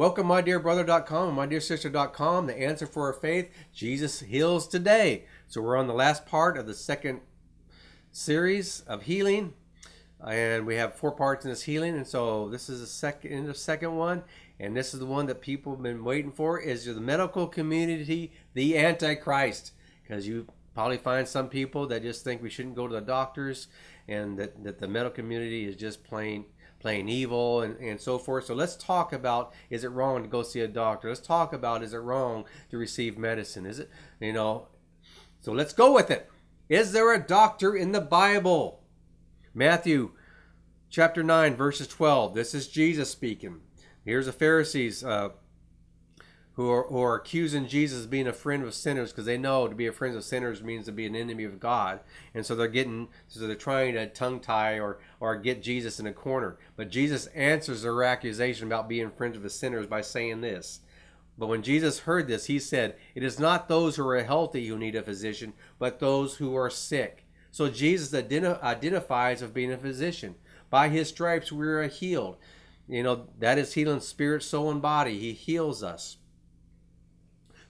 [0.00, 2.46] Welcome, my dear brother.com and my dear sister.com.
[2.46, 5.26] The answer for our faith Jesus heals today.
[5.46, 7.20] So, we're on the last part of the second
[8.10, 9.52] series of healing,
[10.26, 11.96] and we have four parts in this healing.
[11.96, 14.22] And so, this is the second, the second one,
[14.58, 18.32] and this is the one that people have been waiting for is the medical community
[18.54, 19.72] the antichrist
[20.02, 23.66] because you probably find some people that just think we shouldn't go to the doctors
[24.08, 26.46] and that, that the medical community is just plain
[26.80, 28.46] plain evil and, and so forth.
[28.46, 31.08] So let's talk about is it wrong to go see a doctor?
[31.08, 33.66] Let's talk about is it wrong to receive medicine?
[33.66, 34.66] Is it you know
[35.40, 36.28] so let's go with it.
[36.68, 38.82] Is there a doctor in the bible?
[39.54, 40.12] Matthew
[40.88, 43.60] chapter 9 verses 12 this is jesus speaking.
[44.04, 45.30] Here's the Pharisees uh,
[46.54, 49.68] who, are, who are accusing Jesus of being a friend of sinners because they know
[49.68, 52.00] to be a friend of sinners means to be an enemy of God,
[52.34, 56.06] and so they're getting so they're trying to tongue tie or or get Jesus in
[56.06, 56.58] a corner.
[56.76, 60.80] But Jesus answers their accusation about being friends of the sinners by saying this.
[61.38, 64.76] But when Jesus heard this, he said, It is not those who are healthy who
[64.76, 67.24] need a physician, but those who are sick.
[67.50, 70.34] So Jesus identifies of being a physician.
[70.68, 72.36] By his stripes we are healed.
[72.86, 75.18] You know, that is healing spirit, soul, and body.
[75.18, 76.18] He heals us.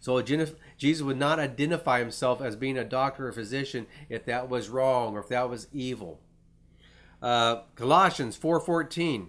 [0.01, 4.71] So Jesus would not identify himself as being a doctor or physician if that was
[4.71, 6.21] wrong or if that was evil.
[7.23, 9.29] Uh, Colossians 4:14.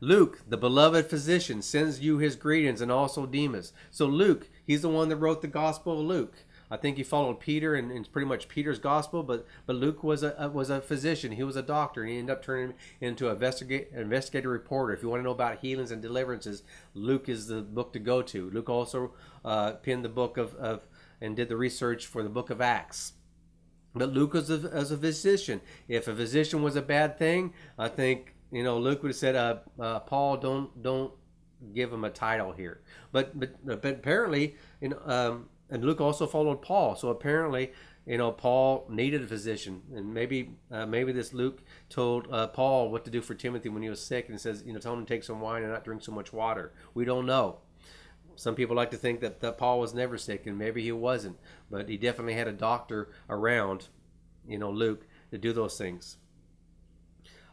[0.00, 3.72] Luke, the beloved physician, sends you his greetings and also Demas.
[3.90, 6.44] So Luke, he's the one that wrote the Gospel of Luke.
[6.70, 10.22] I think he followed Peter and, and pretty much Peter's gospel, but but Luke was
[10.22, 11.32] a was a physician.
[11.32, 14.92] He was a doctor, and he ended up turning into a investigate, investigative reporter.
[14.92, 16.62] If you want to know about healings and deliverances,
[16.94, 18.50] Luke is the book to go to.
[18.50, 19.12] Luke also
[19.44, 20.82] uh, penned the book of, of
[21.20, 23.14] and did the research for the book of Acts.
[23.94, 25.60] But Luke was a, as a physician.
[25.88, 29.36] If a physician was a bad thing, I think you know Luke would have said,
[29.36, 31.12] uh, uh, "Paul, don't don't
[31.74, 35.00] give him a title here." But but but apparently, you know.
[35.04, 36.96] Um, and Luke also followed Paul.
[36.96, 37.72] So apparently,
[38.06, 42.90] you know, Paul needed a physician, and maybe uh, maybe this Luke told uh, Paul
[42.90, 45.04] what to do for Timothy when he was sick, and says, you know, tell him
[45.04, 46.72] to take some wine and not drink so much water.
[46.94, 47.58] We don't know.
[48.34, 51.38] Some people like to think that, that Paul was never sick, and maybe he wasn't,
[51.70, 53.88] but he definitely had a doctor around,
[54.46, 56.18] you know, Luke to do those things.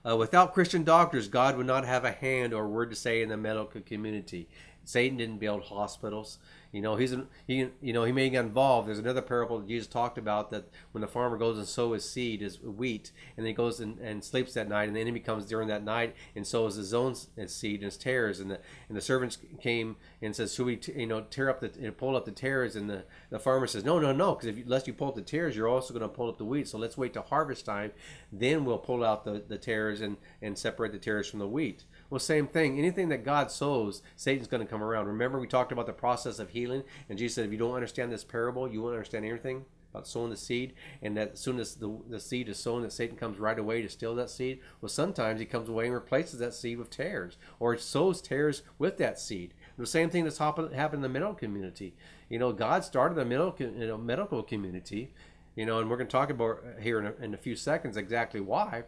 [0.08, 3.30] Uh, without Christian doctors, God would not have a hand or word to say in
[3.30, 4.48] the medical community.
[4.86, 6.38] Satan didn't build hospitals.
[6.72, 7.16] You know, he's
[7.48, 8.88] he you know he may get involved.
[8.88, 12.10] There's another parable that Jesus talked about that when the farmer goes and sows his
[12.10, 15.46] seed, his wheat, and he goes and, and sleeps that night, and the enemy comes
[15.46, 18.60] during that night and sows his own seed and his tares, and the
[18.90, 22.16] and the servants came and says, "Should we you know tear up the and pull
[22.16, 25.08] up the tares?" And the, the farmer says, "No, no, no, because unless you pull
[25.08, 26.68] up the tares, you're also going to pull up the wheat.
[26.68, 27.94] So let's wait till harvest time,
[28.34, 31.86] then we'll pull out the the tares and and separate the tares from the wheat."
[32.10, 32.78] Well, same thing.
[32.78, 35.08] Anything that God sows, Satan's going to come around.
[35.08, 38.12] Remember, we talked about the process of healing, and Jesus said, if you don't understand
[38.12, 41.76] this parable, you won't understand anything about sowing the seed, and that as soon as
[41.76, 44.60] the, the seed is sown, that Satan comes right away to steal that seed.
[44.82, 48.98] Well, sometimes he comes away and replaces that seed with tares, or sows tares with
[48.98, 49.54] that seed.
[49.78, 51.96] The same thing that's happened, in the medical community.
[52.30, 55.14] You know, God started the medical, you know, medical community,
[55.56, 57.96] you know, and we're going to talk about here in a, in a few seconds
[57.96, 58.84] exactly why.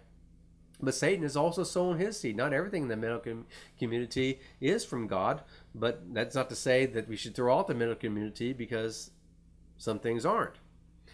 [0.80, 2.38] But Satan is also sown his seed.
[2.38, 3.46] Not everything in the medical
[3.80, 5.42] community is from God,
[5.74, 9.12] but that's not to say that we should throw out the medical community because
[9.78, 10.56] some things aren't.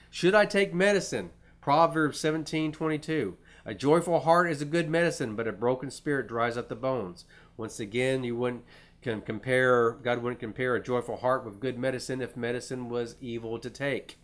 [0.10, 1.32] Should I take medicine?
[1.62, 3.38] Proverbs 17:22.
[3.66, 7.24] A joyful heart is a good medicine, but a broken spirit dries up the bones.
[7.56, 8.66] Once again, you wouldn't
[9.02, 13.60] can compare God wouldn't compare a joyful heart with good medicine if medicine was evil
[13.60, 14.18] to take.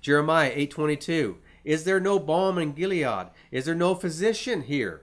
[0.00, 3.28] Jeremiah 8:22 is there no balm in Gilead?
[3.50, 5.02] Is there no physician here?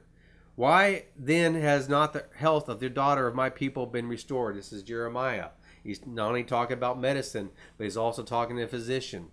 [0.56, 4.57] Why then has not the health of the daughter of my people been restored?
[4.57, 5.50] This is Jeremiah.
[5.84, 9.28] He's not only talking about medicine, but he's also talking to a physician.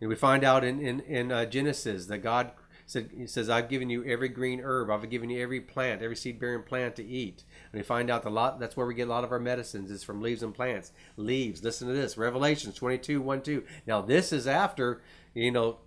[0.00, 2.52] And we find out in, in, in uh, Genesis that God
[2.86, 4.90] said, he says, I've given you every green herb.
[4.90, 7.44] I've given you every plant, every seed bearing plant to eat.
[7.72, 9.90] And we find out the lot that's where we get a lot of our medicines
[9.90, 10.92] is from leaves and plants.
[11.16, 11.62] Leaves.
[11.62, 12.16] Listen to this.
[12.16, 13.64] Revelations 22, 1, 2.
[13.86, 15.02] Now this is after,
[15.34, 15.78] you know,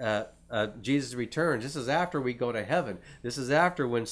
[0.00, 1.62] uh, uh, Jesus returns.
[1.62, 2.98] This is after we go to heaven.
[3.22, 4.06] This is after when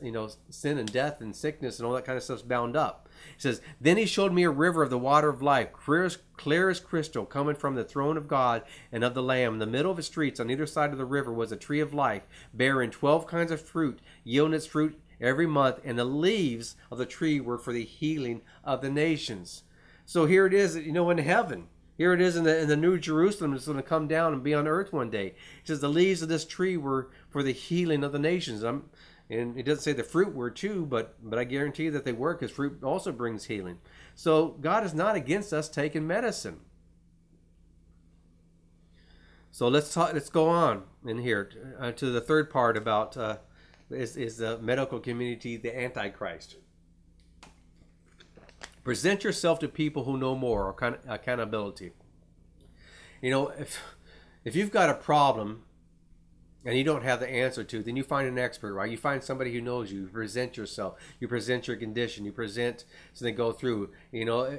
[0.00, 3.08] you know sin and death and sickness and all that kind of stuff's bound up.
[3.34, 6.18] He says, "Then he showed me a river of the water of life, clear as,
[6.36, 9.54] clear as crystal, coming from the throne of God and of the Lamb.
[9.54, 11.80] In the middle of the streets, on either side of the river, was a tree
[11.80, 12.22] of life,
[12.54, 17.06] bearing twelve kinds of fruit, yielding its fruit every month, and the leaves of the
[17.06, 19.64] tree were for the healing of the nations."
[20.06, 21.68] So here it is, you know, in heaven
[22.00, 24.42] here it is in the, in the New Jerusalem that's going to come down and
[24.42, 25.26] be on earth one day.
[25.26, 28.62] It says the leaves of this tree were for the healing of the nations.
[28.62, 28.88] I'm,
[29.28, 32.32] And it doesn't say the fruit were too, but but I guarantee that they were
[32.32, 33.80] because fruit also brings healing.
[34.14, 36.60] So God is not against us taking medicine.
[39.50, 40.14] So let's talk.
[40.14, 43.36] Let's go on in here uh, to the third part about uh,
[43.90, 46.56] is is the medical community the antichrist.
[48.82, 51.92] Present yourself to people who know more or accountability.
[53.20, 53.78] You know, if
[54.44, 55.64] if you've got a problem
[56.64, 58.90] and you don't have the answer to, then you find an expert, right?
[58.90, 60.02] You find somebody who knows you.
[60.02, 60.98] You present yourself.
[61.18, 62.24] You present your condition.
[62.24, 63.90] You present so they go through.
[64.12, 64.58] You know,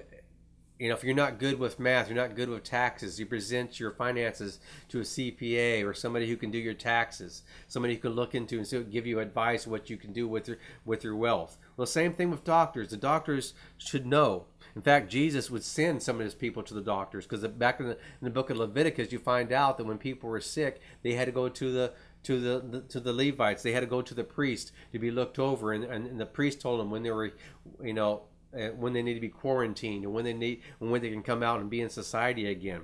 [0.81, 3.80] you know, if you're not good with math, you're not good with taxes, you present
[3.80, 8.13] your finances to a CPA or somebody who can do your taxes, somebody who can
[8.13, 11.60] look into and give you advice what you can do with your with your wealth.
[11.78, 12.89] Well, same thing with doctors.
[12.89, 14.45] The doctors should know.
[14.75, 17.86] In fact, Jesus would send some of his people to the doctors because back in
[17.86, 21.13] the, in the book of Leviticus, you find out that when people were sick, they
[21.13, 21.94] had to go to the
[22.24, 23.62] to the, the, to the Levites.
[23.62, 26.25] They had to go to the priest to be looked over, and, and, and the
[26.25, 27.34] priest told them when they were,
[27.84, 31.24] you know, when they need to be quarantined and when they need when they can
[31.24, 32.81] come out and be in society again.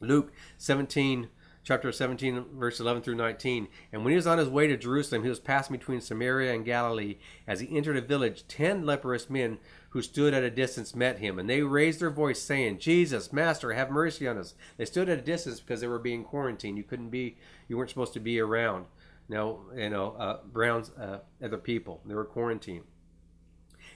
[0.00, 1.28] Luke 17
[1.62, 5.22] chapter 17 verse 11 through 19 and when he was on his way to jerusalem
[5.22, 7.16] he was passing between samaria and galilee.
[7.46, 9.58] As he entered a village ten leprous men
[9.90, 13.72] who stood at a distance met him and they raised their voice saying jesus master
[13.72, 14.54] have mercy on us.
[14.76, 16.76] They stood at a distance because they were being quarantined.
[16.76, 17.36] You couldn't be
[17.66, 18.86] you weren't supposed to be around.
[19.28, 22.02] Now you know uh, browns uh, other people.
[22.04, 22.84] They were quarantined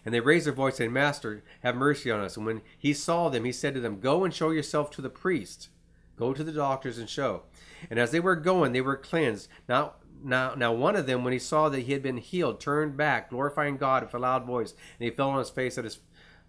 [0.04, 2.36] and they raised their voice, saying, Master, have mercy on us.
[2.36, 5.10] And when he saw them, he said to them, Go and show yourself to the
[5.10, 5.68] priest.
[6.16, 7.42] Go to the doctors and show.
[7.90, 9.48] And as they were going, they were cleansed.
[9.68, 12.96] Now, now, now one of them, when he saw that he had been healed, turned
[12.96, 16.00] back, glorifying God with a loud voice, and he fell on his face at his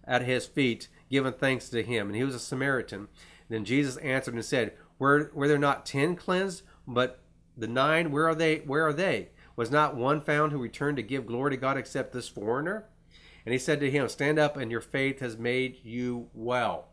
[0.04, 2.08] at his feet, giving thanks to him.
[2.08, 3.06] And he was a Samaritan.
[3.48, 6.62] Then Jesus answered and said, Were were there not ten cleansed?
[6.86, 7.20] But
[7.56, 8.58] the nine, where are they?
[8.58, 9.28] Where are they?
[9.54, 12.86] Was not one found who returned to give glory to God except this foreigner?
[13.44, 16.88] And he said to him, Stand up, and your faith has made you well.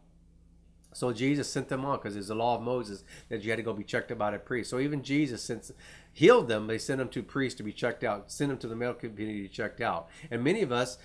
[0.94, 3.64] So Jesus sent them on because it's the law of Moses that you had to
[3.64, 4.70] go be checked out by a priest.
[4.70, 5.72] So even Jesus since
[6.12, 8.76] healed them, they sent them to priests to be checked out, sent them to the
[8.76, 10.08] medical community to be checked out.
[10.32, 10.98] And many of us,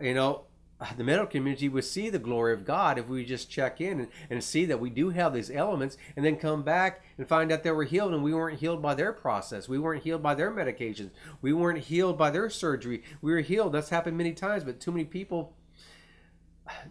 [0.00, 0.42] you know,
[0.80, 4.00] Uh, the medical community would see the glory of God if we just check in
[4.00, 7.52] and, and see that we do have these elements and then come back and find
[7.52, 9.68] out that we're healed and we weren't healed by their process.
[9.68, 11.10] We weren't healed by their medications.
[11.42, 13.02] We weren't healed by their surgery.
[13.20, 13.72] We were healed.
[13.72, 15.54] That's happened many times, but too many people,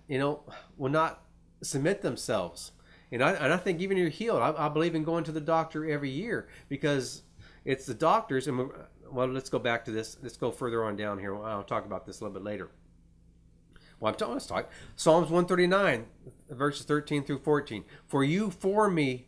[0.08, 0.44] you know,
[0.78, 1.24] will not
[1.64, 2.74] submit themselves.
[3.12, 5.42] And I, and I think even you're healed, I, I believe in going to the
[5.42, 7.24] doctor every year because
[7.66, 8.48] it's the doctors.
[8.48, 8.70] And
[9.12, 10.18] well, let's go back to this.
[10.22, 11.36] Let's go further on down here.
[11.44, 12.70] I'll talk about this a little bit later.
[14.00, 14.72] Well, I'm telling us talk.
[14.96, 16.06] Psalms 139,
[16.50, 17.84] verses 13 through 14.
[18.08, 19.28] For you formed me,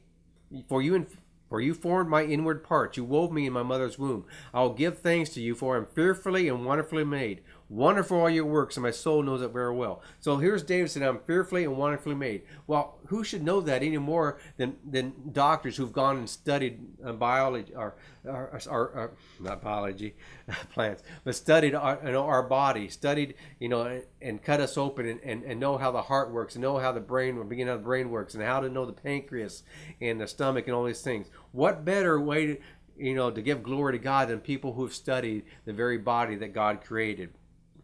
[0.67, 1.07] for you and
[1.49, 2.95] for you formed my inward parts.
[2.95, 4.25] You wove me in my mother's womb.
[4.53, 7.41] I will give thanks to you, for I am fearfully and wonderfully made.
[7.71, 10.01] Wonderful are your works, and my soul knows it very well.
[10.19, 12.41] So here's David saying, I'm fearfully and wonderfully made.
[12.67, 17.13] Well, who should know that any more than, than doctors who've gone and studied uh,
[17.13, 17.95] biology, or,
[18.25, 20.15] or, or, or, not biology,
[20.73, 25.07] plants, but studied our, you know, our body, studied, you know, and cut us open
[25.07, 27.77] and, and, and know how the heart works, and know how the brain, beginning how
[27.77, 29.63] the brain works, and how to know the pancreas
[30.01, 31.27] and the stomach and all these things.
[31.53, 32.57] What better way to,
[32.97, 36.53] you know, to give glory to God than people who've studied the very body that
[36.53, 37.29] God created?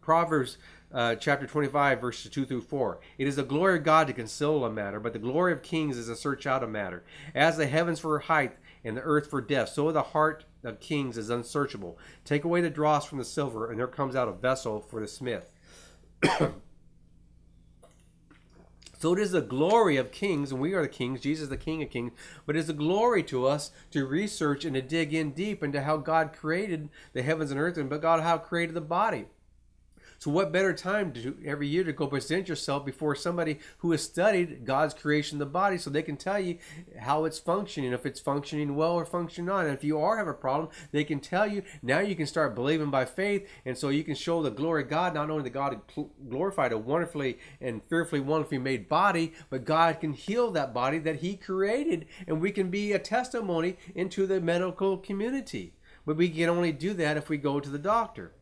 [0.08, 0.56] Proverbs
[0.90, 2.98] uh, chapter 25, verses 2 through 4.
[3.18, 5.98] It is the glory of God to conceal a matter, but the glory of kings
[5.98, 7.04] is to search out a matter.
[7.34, 11.18] As the heavens for height and the earth for depth, so the heart of kings
[11.18, 11.98] is unsearchable.
[12.24, 15.06] Take away the dross from the silver, and there comes out a vessel for the
[15.06, 15.50] smith.
[19.00, 21.20] So it is the glory of kings, and we are the kings.
[21.20, 22.10] Jesus is the King of kings.
[22.46, 25.82] But it is a glory to us to research and to dig in deep into
[25.82, 29.26] how God created the heavens and earth, and but God how created the body.
[30.20, 34.02] So, what better time to every year to go present yourself before somebody who has
[34.02, 36.58] studied God's creation of the body, so they can tell you
[36.98, 39.66] how it's functioning, if it's functioning well or functioning not.
[39.66, 41.62] And if you are have a problem, they can tell you.
[41.82, 44.88] Now you can start believing by faith, and so you can show the glory of
[44.88, 45.14] God.
[45.14, 45.80] Not only the God
[46.28, 51.20] glorified a wonderfully and fearfully, wonderfully made body, but God can heal that body that
[51.20, 55.74] He created, and we can be a testimony into the medical community.
[56.04, 58.32] But we can only do that if we go to the doctor.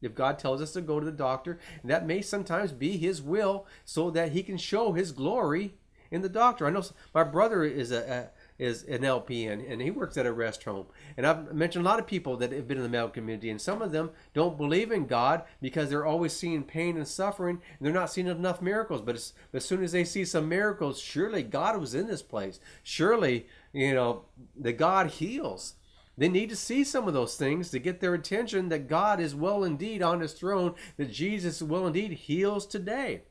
[0.00, 3.66] If God tells us to go to the doctor, that may sometimes be His will
[3.84, 5.74] so that He can show His glory
[6.10, 6.66] in the doctor.
[6.66, 6.82] I know
[7.14, 8.28] my brother is a, a
[8.58, 10.86] is an LPN and he works at a rest home.
[11.16, 13.60] And I've mentioned a lot of people that have been in the medical community, and
[13.60, 17.86] some of them don't believe in God because they're always seeing pain and suffering, and
[17.86, 19.00] they're not seeing enough miracles.
[19.00, 22.58] But as, as soon as they see some miracles, surely God was in this place.
[22.82, 24.24] Surely, you know,
[24.56, 25.74] the God heals.
[26.18, 29.36] They need to see some of those things to get their attention that God is
[29.36, 33.22] well indeed on his throne, that Jesus well indeed heals today.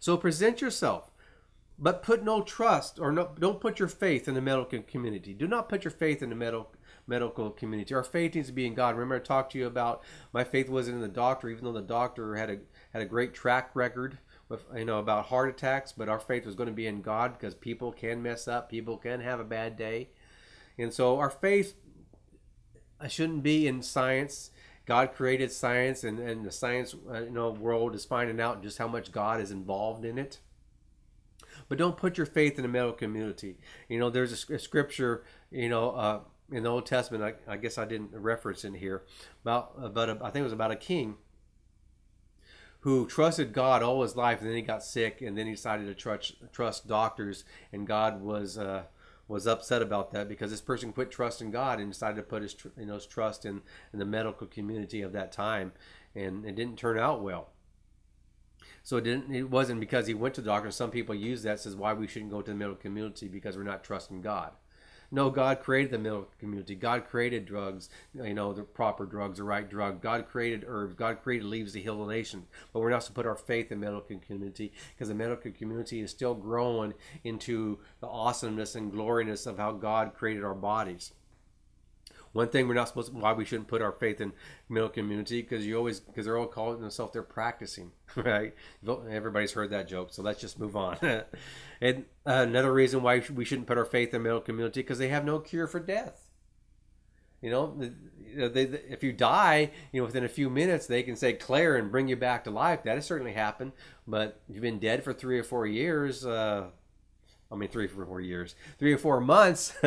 [0.00, 1.12] So present yourself,
[1.78, 5.32] but put no trust or no, don't put your faith in the medical community.
[5.32, 6.74] Do not put your faith in the medical
[7.06, 7.94] medical community.
[7.94, 8.94] Our faith needs to be in God.
[8.94, 10.02] Remember, I talked to you about
[10.32, 12.58] my faith wasn't in the doctor, even though the doctor had a
[12.92, 16.56] had a great track record with you know about heart attacks, but our faith was
[16.56, 19.76] going to be in God because people can mess up, people can have a bad
[19.76, 20.10] day,
[20.78, 21.74] and so our faith
[23.08, 24.50] shouldn't be in science.
[24.84, 28.78] God created science, and, and the science uh, you know world is finding out just
[28.78, 30.40] how much God is involved in it.
[31.68, 33.58] But don't put your faith in the medical community.
[33.88, 37.22] You know, there's a, a scripture, you know, uh, in the Old Testament.
[37.22, 39.04] I, I, guess I didn't reference in here
[39.42, 41.16] about, about a, I think it was about a king
[42.80, 45.86] who trusted God all his life, and then he got sick, and then he decided
[45.86, 48.82] to trust trust doctors, and God was uh,
[49.28, 52.56] was upset about that because this person quit trusting God and decided to put his
[52.76, 53.62] you know his trust in,
[53.92, 55.72] in the medical community of that time,
[56.14, 57.50] and it didn't turn out well.
[58.82, 59.34] So it didn't.
[59.34, 60.70] It wasn't because he went to the doctor.
[60.70, 63.62] Some people use that says why we shouldn't go to the medical community because we're
[63.62, 64.52] not trusting God.
[65.14, 66.74] No, God created the medical community.
[66.74, 70.00] God created drugs, you know, the proper drugs, the right drug.
[70.00, 70.94] God created herbs.
[70.94, 72.46] God created leaves to heal the nation.
[72.72, 75.52] But we're not supposed to put our faith in the medical community because the medical
[75.52, 81.12] community is still growing into the awesomeness and gloriness of how God created our bodies.
[82.32, 84.32] One thing we're not supposed to, why we shouldn't put our faith in
[84.68, 88.54] middle community because you always because they're all calling themselves they're practicing right.
[89.10, 90.96] Everybody's heard that joke, so let's just move on.
[91.80, 95.24] and another reason why we shouldn't put our faith in middle community because they have
[95.24, 96.28] no cure for death.
[97.42, 101.16] You know, they, they, if you die, you know, within a few minutes, they can
[101.16, 102.84] say Claire and bring you back to life.
[102.84, 103.72] That has certainly happened.
[104.06, 106.24] But you've been dead for three or four years.
[106.24, 106.68] Uh,
[107.50, 109.74] I mean, three or four years, three or four months.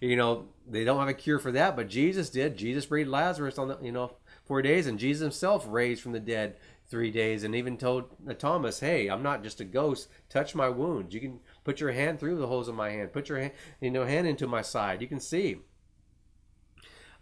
[0.00, 2.56] you know, they don't have a cure for that, but Jesus did.
[2.56, 4.12] Jesus raised Lazarus on the, you know,
[4.44, 6.56] four days, and Jesus himself raised from the dead
[6.88, 8.04] three days, and even told
[8.38, 10.08] Thomas, "Hey, I'm not just a ghost.
[10.28, 11.14] Touch my wounds.
[11.14, 13.12] You can put your hand through the holes in my hand.
[13.12, 15.00] Put your hand, you know, hand into my side.
[15.00, 15.58] You can see."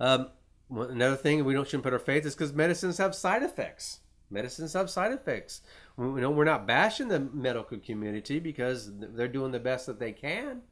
[0.01, 0.31] Um,
[0.71, 4.01] another thing we don't shouldn't put our faith is because medicines have side effects.
[4.31, 5.63] Medicines have side effects.
[5.97, 10.13] We, know, we're not bashing the medical community because they're doing the best that they
[10.13, 10.63] can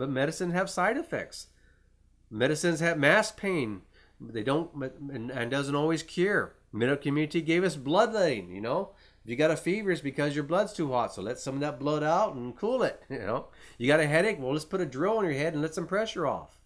[0.00, 1.48] but medicine have side effects.
[2.30, 3.82] Medicines have mass pain.
[4.18, 4.70] They don't
[5.12, 6.54] and, and doesn't always cure.
[6.72, 8.50] Medical community gave us bloodletting.
[8.50, 8.92] You know,
[9.22, 11.12] if you got a fever, it's because your blood's too hot.
[11.12, 13.02] So let some of that blood out and cool it.
[13.10, 14.38] You know, you got a headache.
[14.40, 16.58] Well, let's put a drill in your head and let some pressure off.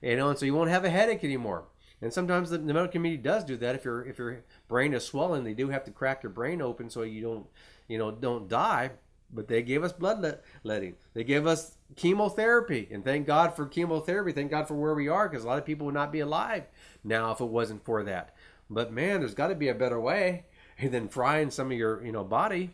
[0.00, 1.66] You know, and so you won't have a headache anymore.
[2.00, 3.76] And sometimes the, the medical community does do that.
[3.76, 6.90] If your if your brain is swollen, they do have to crack your brain open
[6.90, 7.46] so you don't
[7.86, 8.90] you know don't die
[9.32, 10.94] but they gave us bloodletting.
[11.14, 14.32] They gave us chemotherapy, and thank God for chemotherapy.
[14.32, 16.64] Thank God for where we are, because a lot of people would not be alive
[17.02, 18.34] now if it wasn't for that.
[18.68, 20.44] But man, there's got to be a better way
[20.82, 22.70] than frying some of your you know body.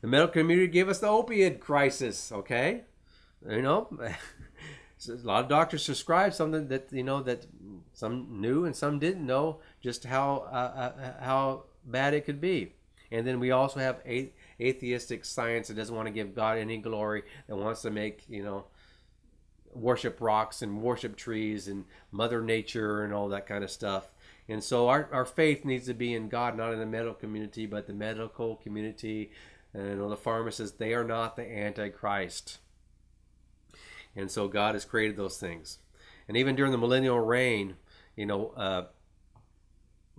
[0.00, 2.32] The medical community gave us the opioid crisis.
[2.32, 2.82] Okay,
[3.48, 3.88] you know.
[5.08, 7.46] a lot of doctors prescribed something that you know that
[7.92, 12.74] some knew and some didn't know just how uh, uh, how bad it could be.
[13.10, 14.32] And then we also have a
[14.66, 18.42] atheistic science that doesn't want to give God any glory, that wants to make, you
[18.42, 18.66] know,
[19.74, 24.12] worship rocks and worship trees and Mother Nature and all that kind of stuff.
[24.48, 27.66] And so our, our faith needs to be in God, not in the medical community,
[27.66, 29.30] but the medical community
[29.74, 32.58] and know, the pharmacists, they are not the Antichrist.
[34.14, 35.78] And so God has created those things.
[36.28, 37.76] And even during the millennial reign,
[38.14, 38.84] you know, uh,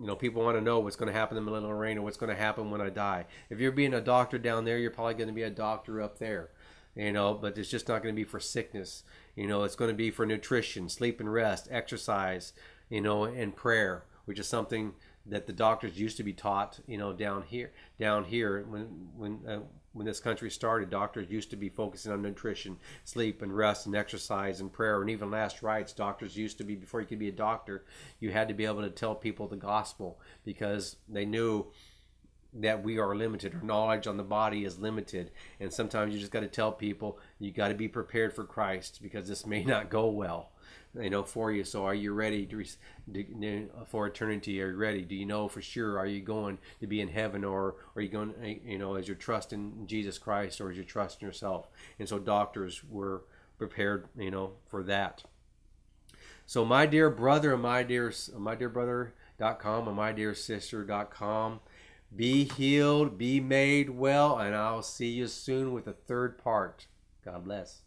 [0.00, 1.98] you know, people want to know what's going to happen in the middle millennial reign
[1.98, 3.26] or what's going to happen when I die.
[3.48, 6.18] If you're being a doctor down there, you're probably going to be a doctor up
[6.18, 6.50] there,
[6.96, 9.04] you know, but it's just not going to be for sickness.
[9.36, 12.52] You know, it's going to be for nutrition, sleep and rest, exercise,
[12.88, 14.94] you know, and prayer, which is something
[15.26, 19.40] that the doctors used to be taught, you know, down here, down here when when
[19.48, 19.60] uh,
[19.92, 23.94] when this country started, doctors used to be focusing on nutrition, sleep, and rest, and
[23.94, 25.92] exercise, and prayer, and even last rites.
[25.92, 27.84] Doctors used to be before you could be a doctor,
[28.18, 31.66] you had to be able to tell people the gospel because they knew
[32.52, 33.54] that we are limited.
[33.54, 37.18] Our knowledge on the body is limited, and sometimes you just got to tell people
[37.38, 40.50] you got to be prepared for Christ because this may not go well
[41.00, 41.64] you know for you.
[41.64, 42.64] So are you ready to,
[43.12, 45.02] to, for eternity are you ready?
[45.02, 48.08] Do you know for sure are you going to be in heaven or are you
[48.08, 51.26] going eh, you know as your trust in jesus christ or as your trust in
[51.26, 51.68] yourself?
[51.98, 53.22] And so doctors were
[53.58, 55.24] prepared you know for that.
[56.46, 61.60] So my dear brother and my dear my dear brother.com and my dear sister.com
[62.14, 66.86] be healed be made well and i'll see you soon with a third part.
[67.24, 67.83] God bless